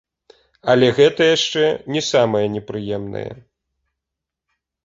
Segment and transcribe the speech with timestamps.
[0.71, 1.63] Але гэта яшчэ
[1.97, 3.29] не самае непрыемнае.